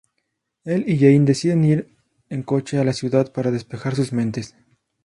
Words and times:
Él 0.63 0.83
y 0.87 0.97
Jane 0.97 1.19
deciden 1.25 1.63
ir 1.63 1.95
en 2.29 2.41
coche 2.41 2.79
a 2.79 2.83
la 2.83 2.93
ciudad 2.93 3.31
para 3.31 3.51
despejar 3.51 3.93
sus 3.95 4.13
mentes. 4.13 4.55